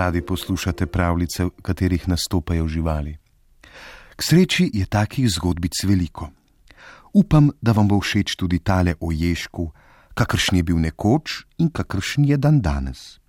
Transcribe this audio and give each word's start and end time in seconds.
radi 0.00 0.22
poslušate 0.24 0.86
pravljice, 0.86 1.44
v 1.44 1.50
katerih 1.62 2.08
nastopajo 2.08 2.68
živali. 2.68 3.18
K 4.16 4.20
sreči 4.22 4.70
je 4.72 4.86
takih 4.86 5.28
zgodbic 5.28 5.76
veliko. 5.84 6.30
Upam, 7.12 7.50
da 7.60 7.72
vam 7.72 7.88
bo 7.88 8.00
všeč 8.00 8.36
tudi 8.36 8.60
tale 8.64 8.94
o 9.00 9.12
ješku, 9.12 9.68
kakršen 10.14 10.60
je 10.60 10.64
bil 10.64 10.78
nekoč 10.80 11.44
in 11.58 11.68
kakršen 11.68 12.24
je 12.24 12.36
dan 12.36 12.60
danes. 12.60 13.20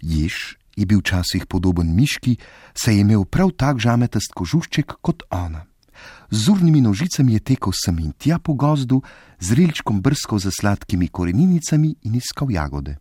Jež 0.00 0.56
je 0.76 0.86
bil 0.86 1.02
včasih 1.04 1.44
podoben 1.44 1.92
miški, 1.92 2.38
saj 2.74 2.94
je 2.94 3.04
imel 3.04 3.24
prav 3.24 3.52
tak 3.52 3.82
žametast 3.82 4.32
kožušček 4.32 4.96
kot 5.04 5.26
ona. 5.28 5.66
Z 6.30 6.48
urnimi 6.48 6.80
nožicami 6.80 7.36
je 7.36 7.40
tekel 7.52 7.74
sem 7.76 7.98
in 8.00 8.14
tja 8.16 8.38
po 8.38 8.54
gozdu, 8.54 9.02
z 9.40 9.52
rilčkom 9.58 10.00
brskal 10.00 10.40
za 10.40 10.48
sladkimi 10.48 11.08
koreninicami 11.08 11.96
in 12.06 12.16
iskal 12.16 12.48
jagode. 12.48 12.96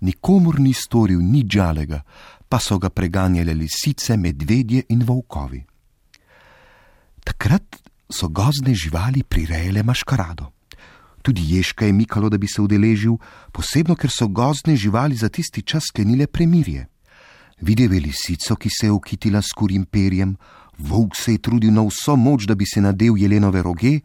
Nikomur 0.00 0.60
ni 0.60 0.74
storil 0.74 1.20
nič 1.20 1.56
žalega, 1.56 2.02
pa 2.48 2.60
so 2.60 2.78
ga 2.78 2.90
preganjale 2.90 3.54
lisice, 3.54 4.16
medvedje 4.16 4.84
in 4.92 5.04
volkovi. 5.04 5.64
Takrat 7.24 7.80
so 8.10 8.28
gozdne 8.28 8.74
živali 8.74 9.24
prirejale 9.24 9.82
maškarado. 9.82 10.52
Tudi 11.22 11.42
ježka 11.56 11.86
je 11.86 11.92
mikalo, 11.92 12.28
da 12.30 12.38
bi 12.38 12.46
se 12.46 12.62
udeležil, 12.62 13.16
posebno 13.52 13.96
ker 13.96 14.10
so 14.10 14.28
gozdne 14.28 14.76
živali 14.76 15.16
za 15.16 15.28
tisti 15.28 15.62
čas 15.62 15.88
sklenile 15.90 16.26
premirje. 16.26 16.86
Videl 17.60 17.92
je 17.92 18.00
lisico, 18.00 18.56
ki 18.56 18.70
se 18.70 18.86
je 18.86 18.92
ukitila 18.92 19.42
s 19.42 19.50
kurim 19.56 19.84
perjem, 19.84 20.36
volk 20.78 21.16
se 21.16 21.32
je 21.32 21.42
trudil 21.42 21.72
na 21.72 21.82
vso 21.82 22.16
moč, 22.16 22.46
da 22.46 22.54
bi 22.54 22.66
se 22.66 22.80
nadel 22.80 23.16
jelenove 23.18 23.62
roge, 23.62 24.00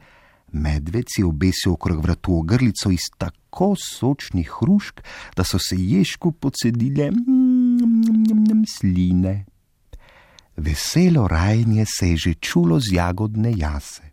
medved 0.52 1.06
si 1.10 1.22
je 1.22 1.26
obesil 1.26 1.74
okrog 1.74 2.02
vratu 2.04 2.38
ogrlico 2.40 2.92
iz 2.92 3.08
tako 3.18 3.76
sočnih 3.76 4.52
hrušk, 4.60 5.02
da 5.36 5.44
so 5.44 5.60
se 5.60 5.76
ježku 5.78 6.32
pocedile 6.32 7.12
mm, 7.12 8.64
sline. 8.68 9.46
Veselo 10.58 11.28
rajanje 11.28 11.86
se 11.86 12.10
je 12.10 12.18
že 12.18 12.34
čulo 12.34 12.80
z 12.80 12.94
jagodne 12.94 13.54
jase. 13.58 14.12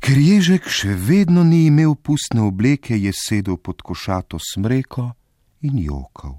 Ker 0.00 0.18
ježek 0.18 0.68
še 0.70 0.94
vedno 0.94 1.42
ni 1.44 1.66
imel 1.66 1.94
pustne 1.94 2.42
obleke, 2.46 2.94
je 2.94 3.12
sedel 3.12 3.58
pod 3.58 3.82
košato 3.82 4.38
smreko 4.38 5.10
in 5.66 5.78
jokal. 5.82 6.38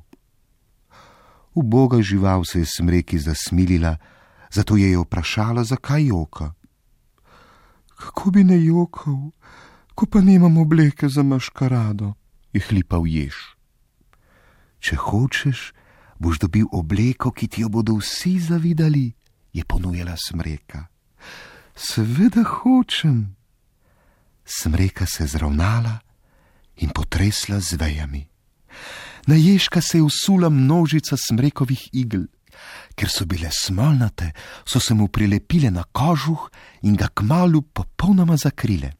Uboga 1.54 2.02
žival 2.02 2.46
se 2.46 2.60
je 2.60 2.66
smreki 2.66 3.20
zasmilila, 3.20 3.98
zato 4.52 4.78
je 4.78 4.92
jo 4.92 5.04
vprašala, 5.04 5.64
zakaj 5.64 6.08
joka. 6.08 6.54
Kako 8.00 8.32
bi 8.32 8.44
ne 8.48 8.56
jokal, 8.64 9.32
ko 9.96 10.08
pa 10.08 10.22
nimam 10.24 10.58
obleke 10.58 11.10
za 11.12 11.24
maškarado, 11.24 12.14
je 12.56 12.64
hlipal 12.64 13.04
jež. 13.04 13.36
Če 14.80 14.96
hočeš, 14.96 15.74
boš 16.20 16.40
dobil 16.40 16.70
obleko, 16.72 17.34
ki 17.36 17.52
ti 17.52 17.66
jo 17.66 17.70
bodo 17.70 17.98
vsi 18.00 18.40
zavidali, 18.40 19.12
je 19.52 19.64
ponujala 19.68 20.16
smreka. 20.16 20.88
Seveda 21.76 22.44
hočem. 22.44 23.36
Smreka 24.46 25.06
se 25.06 25.24
je 25.24 25.28
zravnala 25.36 26.00
in 26.80 26.90
potresla 26.96 27.60
z 27.60 27.76
vejami. 27.76 28.24
Na 29.28 29.36
ježka 29.36 29.82
se 29.82 29.98
je 29.98 30.04
usula 30.04 30.50
množica 30.50 31.18
smrekovih 31.18 31.90
igel. 31.94 32.32
Ker 32.96 33.10
so 33.10 33.26
bile 33.26 33.50
smolnate, 33.52 34.32
so 34.66 34.80
se 34.80 34.94
mu 34.94 35.08
prilepile 35.08 35.72
na 35.72 35.84
kožuh 35.84 36.50
in 36.82 36.96
ga 36.96 37.08
kmalu 37.08 37.62
popolnoma 37.62 38.38
zakrile. 38.38 38.92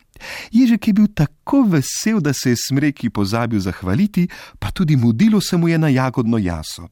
Ježek 0.52 0.88
je 0.88 0.94
bil 0.94 1.08
tako 1.16 1.64
vesel, 1.64 2.20
da 2.20 2.34
se 2.34 2.50
je 2.50 2.62
smreki 2.68 3.10
pozabil 3.10 3.60
zahvaliti, 3.60 4.28
pa 4.60 4.72
tudi 4.72 4.96
mudilo 4.96 5.42
se 5.42 5.58
mu 5.58 5.68
je 5.68 5.78
na 5.78 5.88
jagodno 5.88 6.38
jaso. 6.38 6.88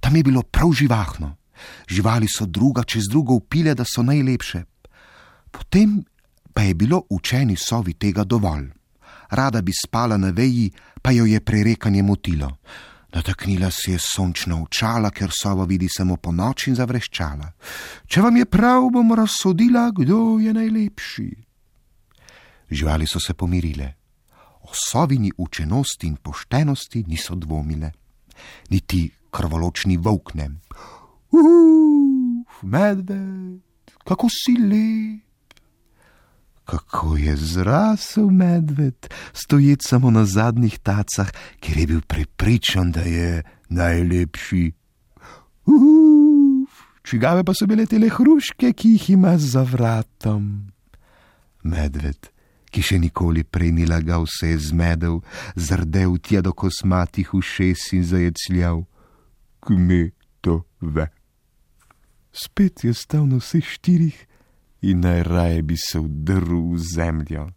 Tam 0.00 0.16
je 0.16 0.22
bilo 0.22 0.42
prav 0.42 0.72
živahno. 0.72 1.36
Živali 1.88 2.26
so 2.28 2.46
druga 2.46 2.82
čez 2.82 3.04
drugo 3.10 3.34
upile, 3.34 3.74
da 3.74 3.84
so 3.84 4.02
najlepše. 4.02 4.64
Potem 5.50 6.02
pa 6.52 6.62
je 6.62 6.74
bilo 6.74 7.02
učeni 7.10 7.56
sovi 7.56 7.94
tega 7.94 8.24
dovolj. 8.24 8.70
Rada 9.30 9.62
bi 9.62 9.72
spala 9.72 10.16
na 10.16 10.30
veji, 10.30 10.70
pa 11.02 11.10
jo 11.10 11.24
je 11.26 11.40
prerekanje 11.40 12.02
motilo. 12.02 12.56
Nataknila 13.12 13.70
si 13.70 13.92
je 13.92 13.98
sončna 13.98 14.56
očala, 14.62 15.10
ker 15.10 15.30
sova 15.30 15.64
vidi 15.64 15.88
samo 15.88 16.16
po 16.16 16.32
noči 16.32 16.70
in 16.70 16.76
zavreščala. 16.76 17.48
Če 18.08 18.22
vam 18.24 18.36
je 18.36 18.46
prav, 18.48 18.88
bom 18.92 19.12
razsodila, 19.12 19.90
kdo 19.92 20.38
je 20.40 20.52
najlepši. 20.56 21.28
Živali 22.70 23.06
so 23.06 23.20
se 23.20 23.34
pomirile. 23.34 23.92
O 24.62 24.72
sovini 24.72 25.32
učenosti 25.36 26.06
in 26.06 26.16
poštenosti 26.16 27.04
niso 27.08 27.34
dvomile, 27.34 27.90
niti 28.70 29.10
krvoločni 29.30 29.98
volkne. 29.98 30.48
Uf, 31.32 32.62
medved, 32.62 33.60
kako 34.08 34.30
si 34.32 34.56
lep! 34.56 35.31
Kako 36.72 37.16
je 37.16 37.36
zrasel 37.36 38.30
medved, 38.30 39.08
stoječ 39.32 39.80
samo 39.84 40.10
na 40.10 40.24
zadnjih 40.24 40.78
tacah, 40.78 41.28
ker 41.60 41.78
je 41.78 41.86
bil 41.86 42.00
prepričan, 42.00 42.92
da 42.92 43.00
je 43.00 43.42
najlepši. 43.68 44.72
Uf, 45.66 46.72
čigave 47.02 47.44
pa 47.44 47.52
so 47.52 47.68
bile 47.68 47.84
te 47.86 48.00
hruške, 48.00 48.72
ki 48.72 48.94
jih 48.94 49.10
ima 49.10 49.36
za 49.38 49.66
vratom. 49.68 50.72
Medved, 51.62 52.32
ki 52.72 52.80
še 52.80 52.96
nikoli 52.98 53.44
prej 53.44 53.76
ni 53.76 53.84
lagal, 53.84 54.24
se 54.24 54.54
je 54.54 54.64
zmedel, 54.72 55.20
zrdel 55.54 56.16
tja 56.24 56.40
do 56.40 56.56
kosmatih 56.56 57.34
ušes 57.34 57.92
in 57.92 58.08
zajecljal. 58.08 58.86
Kme 59.60 60.10
to 60.40 60.62
ve? 60.80 61.10
Spet 62.32 62.80
je 62.84 62.96
stal 62.96 63.28
na 63.28 63.44
vseh 63.44 63.60
štirih 63.60 64.16
in 64.82 65.00
najraje 65.00 65.62
bi 65.62 65.76
se 65.76 65.98
vdrl 65.98 66.74
v 66.74 66.78
zemljo. 66.78 67.48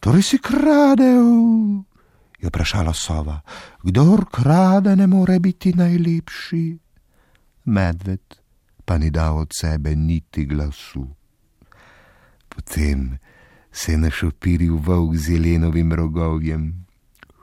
Torej 0.00 0.22
si 0.22 0.38
kradel, 0.38 1.30
je 2.42 2.48
vprašala 2.50 2.92
sova. 2.94 3.40
Kdor 3.82 4.26
krade, 4.30 4.96
ne 4.96 5.06
more 5.06 5.38
biti 5.38 5.72
najlepši. 5.72 6.78
Medved 7.64 8.42
pa 8.84 8.98
ni 8.98 9.10
dal 9.10 9.38
od 9.38 9.54
sebe 9.54 9.94
niti 9.96 10.44
glasu. 10.44 11.06
Potem 12.48 13.18
se 13.72 13.92
je 13.92 13.98
našopiril 13.98 14.76
volk 14.76 15.14
z 15.16 15.38
jelenovim 15.38 15.92
rogovjem. 15.92 16.86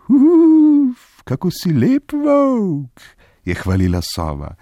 Uf, 0.09 1.23
kako 1.23 1.51
si 1.51 1.73
lep 1.73 2.11
volk, 2.11 2.99
je 3.45 3.55
hvalila 3.55 4.01
sova. 4.01 4.55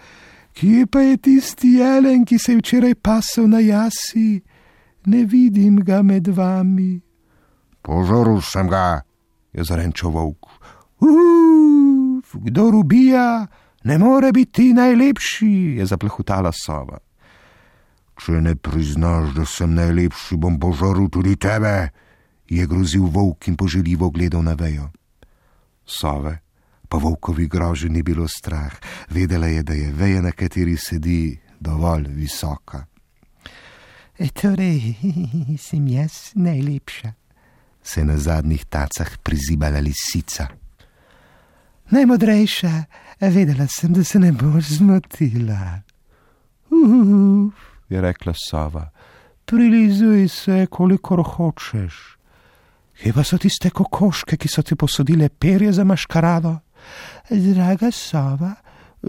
Kje 0.58 0.88
pa 0.90 1.04
je 1.06 1.18
tisti 1.18 1.68
jelen, 1.78 2.24
ki 2.26 2.40
se 2.40 2.52
je 2.52 2.58
včeraj 2.58 2.96
pasel 2.96 3.46
na 3.46 3.60
jasi? 3.62 4.42
Ne 5.06 5.26
vidim 5.26 5.76
ga 5.86 6.02
med 6.02 6.28
vami. 6.34 6.98
Požoril 7.86 8.42
sem 8.42 8.66
ga, 8.66 9.02
je 9.54 9.64
zarenčal 9.64 10.10
volk. 10.12 10.50
Uf, 10.98 12.34
kdo 12.42 12.64
ubija, 12.80 13.46
ne 13.84 13.98
more 13.98 14.32
biti 14.34 14.74
najlepši, 14.74 15.78
je 15.78 15.86
zaplehutala 15.86 16.50
sova. 16.52 16.98
Če 18.18 18.42
ne 18.42 18.56
priznaš, 18.56 19.36
da 19.38 19.46
sem 19.46 19.78
najlepši, 19.78 20.40
bom 20.42 20.58
požoril 20.58 21.06
tudi 21.14 21.36
tebe, 21.38 21.92
je 22.50 22.66
grozil 22.66 23.06
volk 23.06 23.46
in 23.48 23.56
poželjivo 23.56 24.10
gledal 24.10 24.42
na 24.42 24.58
vejo. 24.58 24.90
Sove 25.86 26.47
pa 26.90 26.98
volkovi 26.98 27.48
groži 27.48 27.90
ni 27.90 28.04
bilo 28.04 28.28
strah, 28.28 28.74
vedela 29.10 29.48
je, 29.48 29.64
da 29.64 29.74
je 29.74 29.92
veja, 29.92 30.22
na 30.22 30.32
kateri 30.32 30.78
sedi, 30.78 31.40
dovolj 31.60 32.08
visoka. 32.08 32.86
E, 34.18 34.28
torej, 34.30 34.96
sem 35.68 35.88
jaz 35.88 36.32
najlepša, 36.36 37.14
se 37.84 38.02
je 38.02 38.06
na 38.06 38.18
zadnjih 38.18 38.66
tacah 38.66 39.18
prizibala 39.24 39.80
lisica. 39.80 40.48
Najmodrejša, 41.90 42.84
vedela 43.22 43.68
sem, 43.68 43.94
da 43.94 44.04
se 44.04 44.20
ne 44.20 44.32
boš 44.32 44.66
zmotila. 44.80 45.82
Uf, 46.70 47.54
je 47.90 48.02
rekla 48.02 48.34
sova, 48.36 48.90
prilizuj 49.46 50.28
se, 50.28 50.66
kolikor 50.70 51.24
hočeš. 51.24 52.18
Kje 52.98 53.14
pa 53.14 53.24
so 53.24 53.38
tiste 53.38 53.70
kokoške, 53.70 54.38
ki 54.38 54.50
so 54.50 54.64
ti 54.66 54.76
posodile 54.76 55.30
perje 55.30 55.72
za 55.74 55.84
maškarado? 55.84 56.58
Draga 57.30 57.92
sova, 57.92 58.56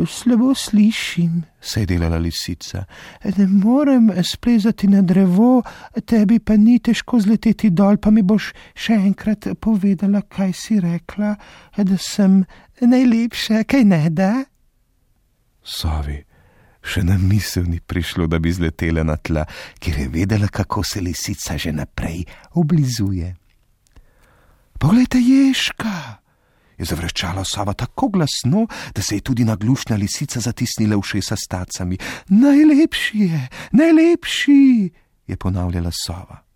slabo 0.07 0.55
slišim, 0.55 1.43
se 1.61 1.81
je 1.81 1.87
delala 1.87 2.19
lisica. 2.19 2.85
Ne 3.25 3.47
morem 3.47 4.11
splezati 4.23 4.89
na 4.89 5.03
drevo, 5.03 5.63
tebi 6.07 6.39
pa 6.39 6.57
ni 6.57 6.79
težko 6.79 7.21
zleteti 7.21 7.71
dol, 7.71 7.97
pa 7.97 8.11
mi 8.11 8.23
boš 8.23 8.53
še 8.75 8.99
enkrat 9.09 9.49
povedala, 9.61 10.23
kaj 10.23 10.53
si 10.53 10.81
rekla, 10.81 11.35
da 11.77 11.99
sem 11.99 12.45
najlepša, 12.81 13.65
kaj 13.65 13.85
ne 13.85 14.03
da? 14.11 14.33
Sovi, 15.65 16.21
še 16.83 17.03
na 17.05 17.19
misel 17.19 17.67
ni 17.69 17.81
prišlo, 17.81 18.27
da 18.27 18.39
bi 18.39 18.53
zletela 18.53 19.05
na 19.05 19.17
tla, 19.17 19.45
ker 19.81 20.05
je 20.05 20.09
vedela, 20.13 20.49
kako 20.49 20.85
se 20.85 21.01
lisica 21.01 21.59
že 21.59 21.73
naprej 21.73 22.25
oblizuje. 22.55 23.35
Poglejte, 24.79 25.19
ježka! 25.19 26.28
Je 26.79 26.85
zavrčala 26.85 27.45
sova 27.45 27.73
tako 27.73 28.09
glasno, 28.09 28.67
da 28.95 29.03
se 29.03 29.17
je 29.17 29.21
tudi 29.21 29.45
naglušna 29.45 29.97
lisica 29.97 30.41
zatisnila 30.41 30.97
v 30.97 31.03
šesa 31.03 31.37
s 31.37 31.47
tacami. 31.49 31.99
Najlepši 32.29 33.19
je, 33.19 33.49
najlepši, 33.73 34.91
je 35.27 35.37
ponavljala 35.37 35.91
sova. 36.07 36.49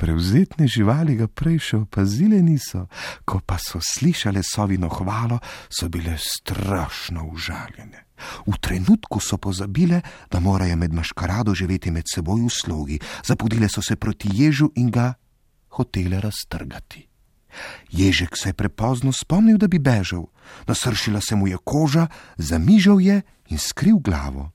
Prevzetne 0.00 0.64
živali 0.64 1.14
ga 1.16 1.26
prej 1.28 1.58
še 1.60 1.78
opazile 1.82 2.38
niso, 2.40 2.86
ko 3.28 3.42
pa 3.44 3.58
so 3.60 3.82
slišale 3.84 4.40
sovino 4.40 4.88
hvalo, 4.88 5.36
so 5.68 5.90
bile 5.92 6.16
strašno 6.16 7.26
užaljene. 7.28 8.06
V 8.48 8.56
trenutku 8.60 9.20
so 9.20 9.36
pozabile, 9.36 10.00
da 10.32 10.40
morajo 10.40 10.76
med 10.76 10.96
maškarado 10.96 11.52
živeti 11.54 11.92
med 11.92 12.08
seboj 12.08 12.48
v 12.48 12.48
slogi, 12.48 12.98
zapudile 13.24 13.68
so 13.68 13.84
se 13.84 13.96
proti 13.96 14.32
ježu 14.32 14.72
in 14.80 14.88
ga 14.88 15.12
hotele 15.76 16.20
raztrgati. 16.20 17.09
Ježek 17.90 18.36
se 18.36 18.48
je 18.48 18.52
prepozno 18.52 19.12
spomnil, 19.12 19.58
da 19.58 19.68
bi 19.68 19.78
bežal, 19.78 20.26
nasršila 20.66 21.20
se 21.20 21.36
mu 21.36 21.48
je 21.48 21.56
koža, 21.64 22.06
zamižal 22.36 23.00
je 23.00 23.22
in 23.48 23.58
skril 23.58 23.98
glavo. 23.98 24.50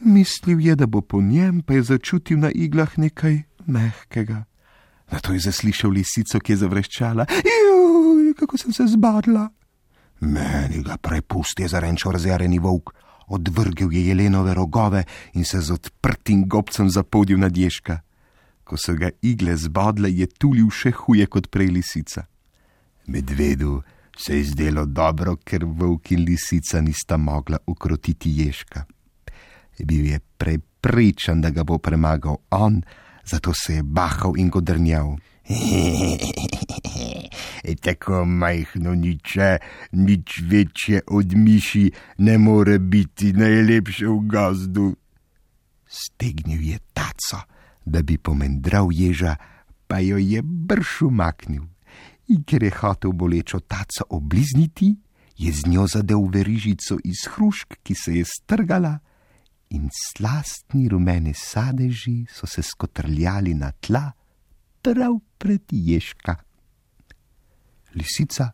Mislil 0.00 0.60
je, 0.60 0.76
da 0.76 0.86
bo 0.86 1.00
po 1.00 1.22
njem, 1.22 1.62
pa 1.62 1.74
je 1.74 1.82
začutil 1.82 2.38
na 2.38 2.50
iglah 2.50 2.98
nekaj 2.98 3.42
mehkega. 3.66 4.44
Na 5.12 5.18
to 5.20 5.32
je 5.32 5.40
zaslišal 5.40 5.90
lisico, 5.90 6.40
ki 6.40 6.52
je 6.52 6.56
zavreščala: 6.56 7.26
Juj, 7.44 8.34
kako 8.34 8.58
sem 8.58 8.72
se 8.72 8.86
zbadla! 8.86 9.48
Meni 10.20 10.82
ga 10.82 10.96
prepusti, 10.96 11.62
je 11.62 11.68
zarenčal 11.68 12.12
razjareni 12.12 12.58
volk, 12.58 12.94
odvrgel 13.26 13.92
je 13.92 14.06
jelenove 14.06 14.54
rogove 14.54 15.04
in 15.32 15.44
se 15.44 15.60
z 15.60 15.70
odprtim 15.70 16.48
gobcem 16.48 16.90
zapodil 16.90 17.38
nad 17.38 17.56
ježka. 17.56 18.00
Ko 18.64 18.76
so 18.76 18.94
ga 18.96 19.10
igle 19.22 19.56
zbodle, 19.56 20.08
je 20.12 20.26
tulil 20.26 20.70
še 20.72 20.90
huje 20.90 21.26
kot 21.26 21.50
prej 21.52 21.68
lisica. 21.68 22.24
Medvedu 23.06 23.82
se 24.16 24.38
je 24.38 24.44
zdelo 24.44 24.86
dobro, 24.86 25.36
ker 25.36 25.64
volk 25.64 26.10
in 26.10 26.24
lisica 26.24 26.80
nista 26.80 27.16
mogla 27.16 27.58
ukrotiti 27.66 28.30
ježka. 28.30 28.84
Bil 29.84 30.06
je 30.06 30.20
prepričan, 30.38 31.40
da 31.40 31.50
ga 31.50 31.64
bo 31.64 31.78
premagal 31.78 32.36
on, 32.50 32.82
zato 33.24 33.52
se 33.54 33.74
je 33.74 33.82
bahal 33.82 34.38
in 34.38 34.50
godrnjal. 34.50 35.16
Tako 37.84 38.24
majhno 38.24 38.94
niče, 38.94 39.58
nič 39.92 40.40
večje 40.42 41.00
od 41.06 41.34
miši 41.34 41.90
ne 42.18 42.38
more 42.38 42.78
biti 42.78 43.32
najlepše 43.32 44.06
v 44.06 44.20
gozdu. 44.28 44.96
Stegnil 45.86 46.62
je 46.62 46.78
taco, 46.92 47.40
da 47.84 48.02
bi 48.02 48.18
pomendral 48.18 48.88
ježa, 48.92 49.36
pa 49.86 49.98
jo 49.98 50.18
je 50.18 50.42
brš 50.42 51.02
umaknil 51.02 51.73
in 52.28 52.44
ker 52.44 52.62
je 52.62 52.70
hotel 52.70 53.12
bolečo 53.12 53.60
taco 53.60 54.04
oblizniti, 54.08 54.94
je 55.36 55.52
z 55.52 55.66
njo 55.66 55.86
zadev 55.86 56.28
verižico 56.32 56.98
iz 57.04 57.26
hrušk, 57.34 57.74
ki 57.82 57.94
se 57.94 58.14
je 58.14 58.24
strgala, 58.24 58.98
in 59.70 59.88
slastni 59.90 60.88
rumeni 60.88 61.34
sadeži 61.34 62.26
so 62.30 62.46
se 62.46 62.62
skotrljali 62.62 63.54
na 63.54 63.72
tla, 63.72 64.12
prav 64.82 65.18
pred 65.38 65.62
ježka. 65.70 66.36
Lisica, 67.94 68.50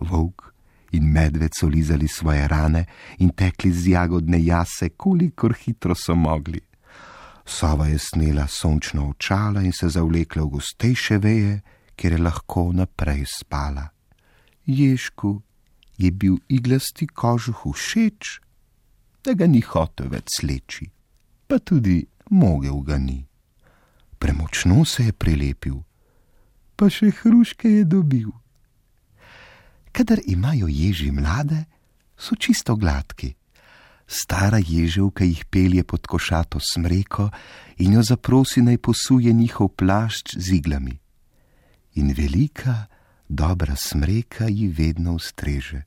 volk 0.00 0.54
in 0.92 1.10
medved 1.12 1.50
so 1.58 1.66
lizali 1.66 2.08
svoje 2.08 2.48
rane 2.48 2.84
in 3.18 3.30
tekli 3.30 3.72
z 3.72 3.88
jagodne 3.88 4.44
jase, 4.44 4.88
kolikor 4.96 5.54
hitro 5.64 5.94
so 5.94 6.14
mogli. 6.14 6.60
Sova 7.44 7.86
je 7.86 7.98
snela 7.98 8.46
sončno 8.46 9.08
očala 9.08 9.62
in 9.62 9.72
se 9.72 9.88
zavlekla 9.88 10.42
v 10.42 10.48
gostejše 10.48 11.18
veje, 11.18 11.60
kjer 11.96 12.12
je 12.12 12.18
lahko 12.18 12.72
naprej 12.72 13.24
spala. 13.26 13.88
Ježku 14.66 15.42
je 15.98 16.10
bil 16.10 16.36
iglasti 16.48 17.06
kožuh 17.06 17.66
všeč, 17.74 18.40
da 19.24 19.34
ga 19.34 19.46
ni 19.46 19.60
hotel 19.60 20.10
več 20.12 20.40
sleči, 20.40 20.88
pa 21.48 21.58
tudi 21.58 22.02
mogel 22.30 22.80
ga 22.84 22.98
ni. 22.98 23.24
Premočno 24.18 24.84
se 24.84 25.08
je 25.08 25.12
prilepil, 25.12 25.82
pa 26.76 26.88
še 26.90 27.12
hruške 27.12 27.70
je 27.70 27.84
dobil. 27.84 28.32
Kadar 29.94 30.18
imajo 30.26 30.66
ježi 30.68 31.12
mlade, 31.14 31.64
so 32.18 32.34
čisto 32.34 32.74
gladki. 32.76 33.34
Stara 34.06 34.58
ježevka 34.60 35.24
jih 35.24 35.44
pelje 35.48 35.84
pod 35.84 36.06
košato 36.06 36.60
smreko 36.60 37.30
in 37.80 37.96
jo 37.96 38.02
zaprosi 38.04 38.60
naj 38.60 38.78
posuje 38.78 39.32
njihov 39.32 39.72
plašč 39.78 40.36
z 40.36 40.60
iglami 40.60 40.98
in 41.94 42.14
velika, 42.16 42.86
dobra 43.28 43.76
smreka 43.76 44.46
ji 44.48 44.68
vedno 44.68 45.14
ustreže. 45.14 45.82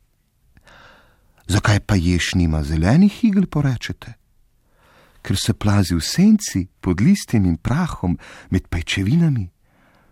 Zakaj 1.48 1.80
pa 1.80 1.96
ješ 1.96 2.34
nima 2.36 2.64
zelenih 2.64 3.24
igel, 3.24 3.46
porečete? 3.46 4.14
Ker 5.22 5.38
se 5.40 5.54
plazi 5.54 5.96
v 5.96 6.02
senci 6.04 6.68
pod 6.82 7.02
listjem 7.02 7.46
in 7.46 7.58
prahom 7.58 8.18
med 8.50 8.68
pajčevinami. 8.68 9.50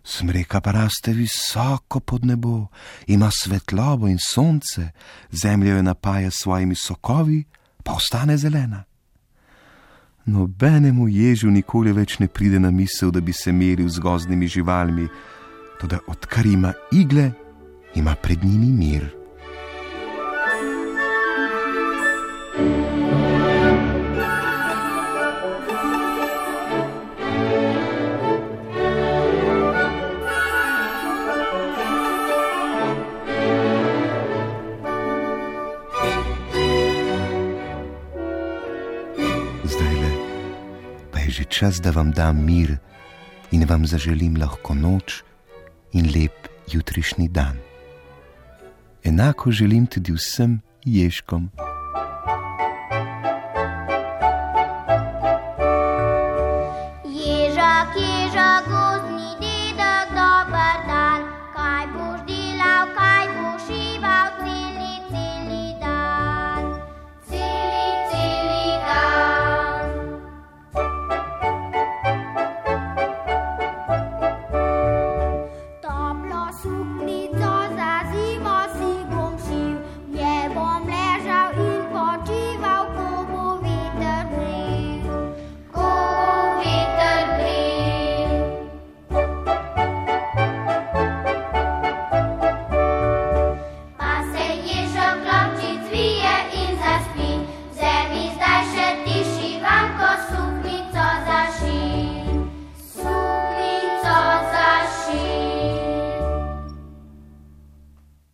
Smreka 0.04 0.62
pa 0.62 0.72
raste 0.72 1.14
visoko 1.14 2.00
pod 2.00 2.26
nebo, 2.26 2.68
ima 3.08 3.30
svetlobo 3.32 4.08
in 4.08 4.18
sonce, 4.22 4.92
zemljo 5.32 5.76
jo 5.76 5.82
napaja 5.82 6.32
s 6.32 6.44
svojimi 6.44 6.76
sokovi, 6.76 7.44
pa 7.84 7.94
ostane 7.94 8.38
zelena. 8.38 8.84
Nobenemu 10.26 11.08
ježu 11.08 11.50
nikoli 11.52 11.92
več 11.94 12.20
ne 12.20 12.28
pride 12.28 12.60
na 12.60 12.72
misel, 12.72 13.12
da 13.12 13.22
bi 13.22 13.34
se 13.34 13.52
meril 13.52 13.90
z 13.90 14.00
gozdnimi 14.00 14.48
živalmi, 14.48 15.08
tudi 15.80 15.96
odkar 16.08 16.46
ima 16.46 16.74
igle, 16.92 17.32
ima 17.96 18.16
pred 18.16 18.44
njimi 18.44 18.72
mir. 18.72 19.26
Čas, 41.56 41.78
da 41.80 41.92
vam 41.92 42.12
dam 42.12 42.44
mir 42.46 42.78
in 43.52 43.64
vam 43.64 43.86
zaželim 43.88 44.36
lahko 44.36 44.74
noč 44.76 45.24
in 45.96 46.12
lep 46.12 46.48
jutrišnji 46.72 47.28
dan. 47.28 47.58
Enako 49.04 49.52
želim 49.52 49.86
tudi 49.88 50.12
vsem 50.12 50.60
ježkom. 50.84 51.50